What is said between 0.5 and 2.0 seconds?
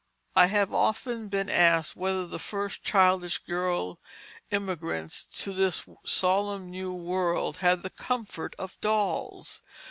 An Old Doll] I have often been asked